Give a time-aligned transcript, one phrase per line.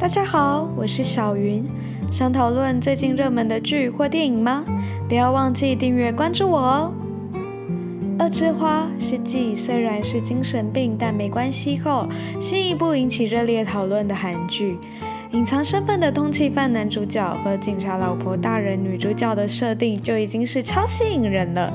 [0.00, 1.62] 大家好，我是小云。
[2.10, 4.64] 想讨论最近热门的剧或电影吗？
[5.06, 6.92] 不要忘记订阅关注我哦。
[8.24, 12.08] 《恶之花》是继虽然是精神病但没关系后，
[12.40, 14.78] 新一部引起热烈讨论的韩剧。
[15.32, 21.70] 隐藏身份的通缉犯男主角和警察老婆大人女主角的设定就已经是超吸引人了，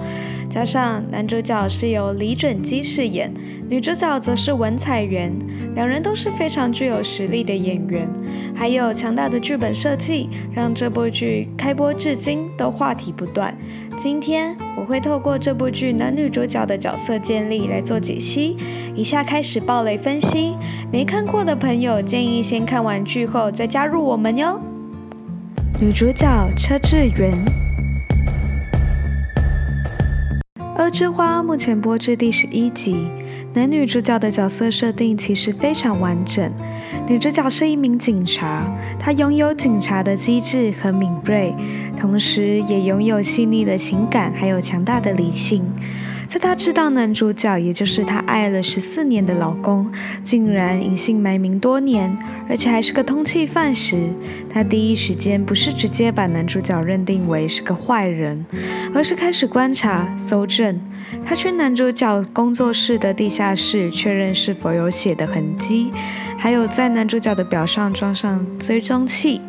[0.55, 3.29] 加上男主角是由李准基饰演，
[3.67, 5.29] 女主角则是文彩元，
[5.75, 8.07] 两人都是非常具有实力的演员，
[8.55, 13.53] 还有强大的剧本设计，让这部剧开播至今都话题不断。
[13.97, 18.55] 今天我会透过这部剧男女主角的角色建立来做解析，
[18.95, 20.53] 以下开始爆雷分析。
[20.89, 24.57] 没看过的朋友建议先看完剧后再加入我们哟。
[25.81, 26.25] 女主角
[26.57, 27.33] 车智媛，
[30.77, 33.07] 《恶之花》目前播至第十一集，
[33.53, 36.51] 男女主角的角色设定其实非常完整。
[37.07, 38.65] 女主角是一名警察，
[38.99, 41.55] 她拥有警察的机智和敏锐，
[41.97, 45.63] 同时也拥有细腻的情感，还有强大的理性。
[46.27, 49.89] 在她知道男主角，也就是她爱了十四年的老公，
[50.23, 52.17] 竟然隐姓埋名多年，
[52.49, 54.09] 而且还是个通缉犯时，
[54.51, 58.45] 她第一时间不是直接把男主角认定为是个坏人，
[58.93, 60.79] 而是开始观察、搜证。
[61.25, 65.91] 她去男主角工作室的地下室确认是否有血的痕迹。
[66.37, 69.39] 还有在男主角的表上装上追踪器，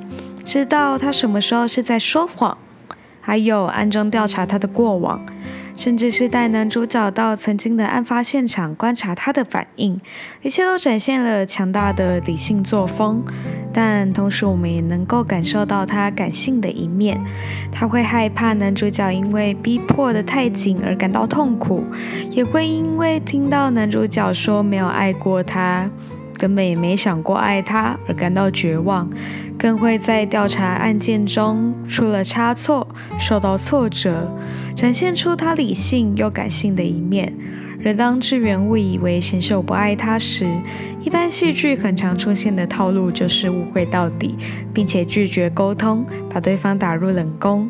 [0.44, 2.56] 知道他什么时候是在说谎，
[3.20, 5.20] 还有暗中调查他的过往，
[5.76, 10.00] 甚至是带男主角到曾经的案发现场观察他的反应，
[10.42, 13.22] 一切都展现了强大的理性作风。
[13.72, 17.20] 但同时，我们也能够感受到他感性的一面，
[17.70, 21.84] 他会害怕男主角因为逼迫得太紧而感到痛苦，
[22.30, 25.90] 也会因为听到男主角说没有爱过他。
[26.36, 29.08] 根本也没想过爱他而感到绝望，
[29.58, 32.86] 更会在调查案件中出了差错，
[33.18, 34.30] 受到挫折，
[34.76, 37.32] 展现出他理性又感性的一面。
[37.84, 40.44] 而当智媛误以为贤秀不爱他时，
[41.04, 44.34] 一般戏剧很常出现的套路就是误会到底，
[44.74, 47.68] 并且拒绝沟通，把对方打入冷宫。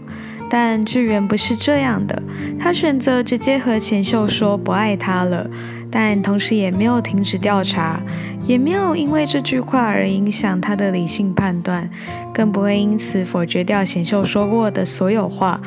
[0.48, 2.22] 但智媛不是这样的，
[2.58, 5.50] 他选择直接和贤秀说不爱他了。
[5.98, 7.98] 但同时也没有停止调查，
[8.46, 11.88] 也没有因为这句话而影响他的理性判断，
[12.34, 15.58] 更不会因此否决掉贤秀说过的所有话，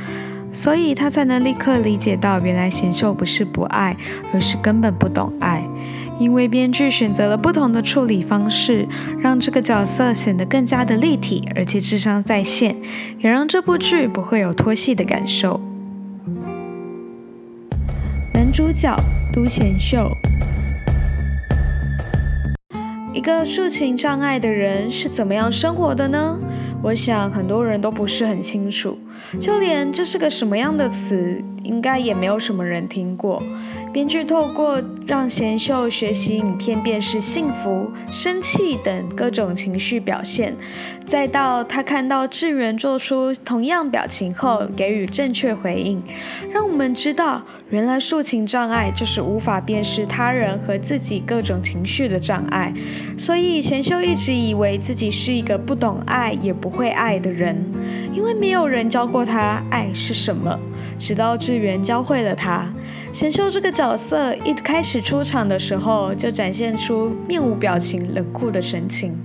[0.51, 3.97] 所以他才能立刻理解到，原来贤秀不是不爱，
[4.31, 5.63] 而是根本不懂爱。
[6.19, 8.87] 因为编剧选择了不同的处理方式，
[9.19, 12.75] 让这个角色显得更加的立体，而且智商在线，
[13.17, 15.59] 也让这部剧不会有拖戏的感受。
[18.59, 18.93] 主角。
[19.31, 20.11] 都贤秀，
[23.13, 26.37] 一个抒情障碍的人是怎么样生活的呢？
[26.81, 28.97] 我想很多人都不是很清楚，
[29.39, 33.41] 就连这是个什么样的词，应该也没有什么人听过。
[33.93, 40.55] 编剧透过让贤秀学习影片辨识幸福、生气等各种情绪表现，
[41.05, 46.01] 再到他看到智源做出同样表情后给予正确回应，
[46.51, 52.73] 让我们知道，原来抒情障碍就是无法辨识他人和自己各种情绪的障碍。
[53.17, 57.55] 所以贤秀一直以为自己是一个不懂爱也不会爱的人，
[58.13, 60.59] 因为没有人教过他爱是什么。
[60.97, 62.67] 直到智媛教会了他，
[63.13, 69.15] 贤秀这个角色一开始出场的时候就展现出面无表情、冷酷的神情，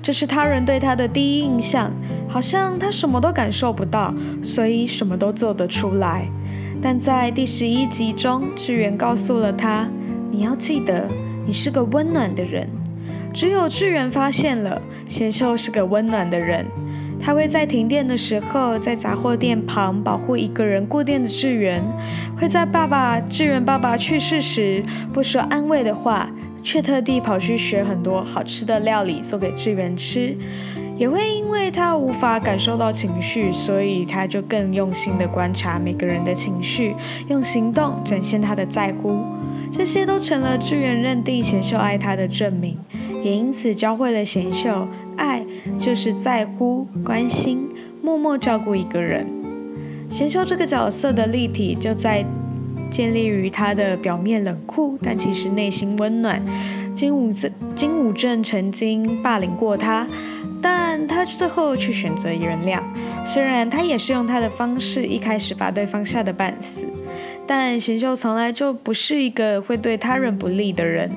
[0.00, 1.90] 这是他人对他的第一印象，
[2.28, 6.28] 好像他什么都感受不到，所以什么都做得出来。
[6.82, 9.88] 但在第十一集中，智媛告诉了他
[10.30, 11.08] ：“你要记得，
[11.46, 12.68] 你是个温暖的人。”
[13.32, 16.64] 只有智媛发现了贤秀是个温暖的人。
[17.20, 21.80] 他会在停电的时候，在杂货店旁保护一个人过电的智媛；
[22.38, 26.30] 会在爸爸智媛爸爸去世时不说安慰的话，
[26.62, 30.36] 却特地跑去学很多好吃的料理做给智媛吃；
[30.96, 36.94] 也会因为他无法感受到情绪，所以他就更用心地观察每个人的情绪，
[37.28, 39.24] 用行动展现他的在乎。
[39.72, 42.78] 这些都成了智媛认定贤秀爱他的证明，
[43.24, 44.86] 也因此教会了贤秀。
[45.16, 45.44] 爱
[45.78, 47.68] 就是在乎、关心、
[48.02, 49.26] 默默照顾一个人。
[50.10, 52.24] 贤秀这个角色的立体就在
[52.90, 56.42] 建立于他的表面冷酷，但其实内心温暖。
[56.94, 60.06] 金武镇金武镇曾经霸凌过他，
[61.06, 62.80] 他最后却选择原谅。
[63.26, 66.86] 虽然他也是用他的方式一开始把对方吓得半死，
[67.46, 71.10] 但贤秀从来就不是一个会对他人不利的人。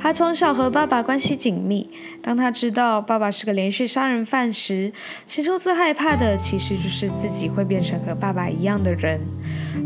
[0.00, 1.90] 他从小和爸爸关系紧密。
[2.22, 4.92] 当他知道爸爸是个连续杀人犯时，
[5.26, 9.20] 贤秀最害怕的其实就是自己会变成和爸爸一样的人。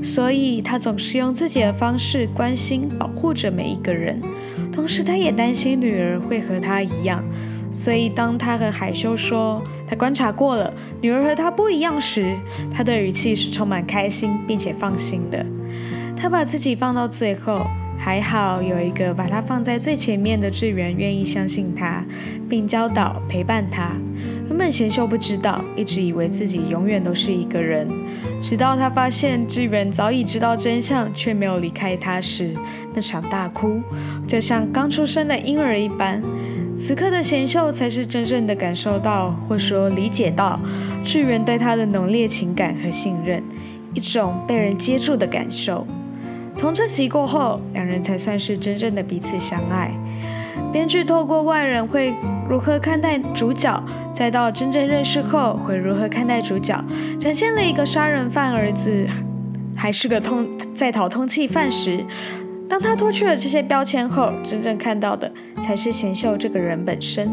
[0.02, 4.20] 所以，他总是用自己的方式关心、保护着每一个人。
[4.72, 7.24] 同时，他也担心女儿会和他一样。
[7.72, 12.36] 所以，当他和海修说他观察过了，女儿和他不一样时，
[12.72, 15.44] 他的语气是充满开心并且放心的。
[16.16, 17.66] 他把自己放到最后。
[18.04, 22.04] 还好有一个把他放在最前面的智源愿意相信他，
[22.50, 23.92] 并教导陪伴他。
[24.48, 27.86] 原本贤秀不知道，一直以为自己永远都是一个人，
[28.42, 32.52] 直到他发现智源早已知道真相，却没有离开他时，
[32.92, 33.80] 那场大哭
[34.26, 36.20] 就像刚出生的婴儿一般。
[36.76, 40.58] 此刻的贤秀才是真正的感受到，或说理解到
[41.04, 43.42] 志源对他的浓烈情感和信任，
[43.94, 45.86] 一种被人接住的感受。
[46.54, 49.90] 从这集过后，两人才算是真正的彼此相爱。
[50.72, 52.14] 编剧透过外人会
[52.48, 53.82] 如何看待主角，
[54.14, 56.82] 再到真正认识后会如何看待主角，
[57.20, 59.06] 展现了一个杀人犯儿子
[59.76, 62.04] 还是个通在逃通缉犯时，
[62.68, 65.30] 当他脱去了这些标签后，真正看到的
[65.64, 67.30] 才是贤秀这个人本身。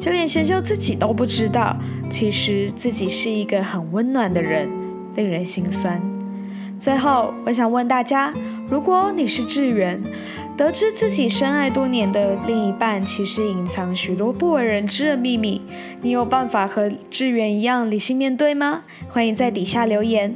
[0.00, 1.76] 就连贤秀自己都不知道，
[2.10, 4.68] 其实自己是一个很温暖的人，
[5.14, 6.00] 令人心酸。
[6.78, 8.32] 最后，我想问大家。
[8.68, 10.02] 如果你是志源，
[10.56, 15.60] 得知自己深爱多年的另一半其实隐藏许多不为人知的秘密，
[16.00, 18.82] 你有办法和志源一样理性面对吗？
[19.10, 20.34] 欢迎在底下留言。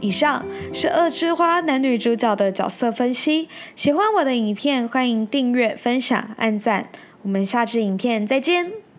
[0.00, 3.48] 以上是《恶之花》男女主角的角色分析。
[3.76, 6.88] 喜欢我的影片，欢迎订阅、分享、按赞。
[7.22, 8.89] 我们下支影片再见。